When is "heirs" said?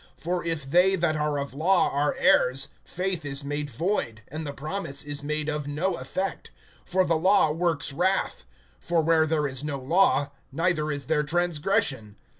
2.17-2.69